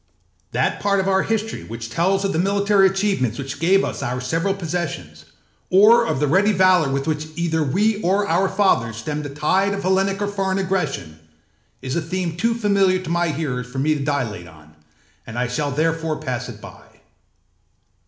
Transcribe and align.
That 0.51 0.79
part 0.79 0.99
of 0.99 1.07
our 1.07 1.21
history 1.21 1.63
which 1.63 1.91
tells 1.91 2.25
of 2.25 2.33
the 2.33 2.39
military 2.39 2.87
achievements 2.87 3.37
which 3.37 3.59
gave 3.59 3.85
us 3.85 4.01
our 4.01 4.19
several 4.19 4.55
possessions, 4.55 5.25
or 5.69 6.07
of 6.07 6.19
the 6.19 6.25
ready 6.25 6.51
valour 6.51 6.89
with 6.89 7.05
which 7.05 7.27
either 7.35 7.61
we 7.61 8.01
or 8.01 8.27
our 8.27 8.49
fathers 8.49 8.95
stemmed 8.97 9.25
the 9.25 9.29
tide 9.29 9.75
of 9.75 9.83
Hellenic 9.83 10.19
or 10.19 10.27
foreign 10.27 10.57
aggression, 10.57 11.19
is 11.83 11.95
a 11.95 12.01
theme 12.01 12.35
too 12.35 12.55
familiar 12.55 12.97
to 12.97 13.11
my 13.11 13.27
hearers 13.27 13.67
for 13.67 13.77
me 13.77 13.93
to 13.93 14.03
dilate 14.03 14.47
on, 14.47 14.73
and 15.27 15.37
I 15.37 15.47
shall 15.47 15.69
therefore 15.69 16.17
pass 16.17 16.49
it 16.49 16.59
by. 16.59 16.81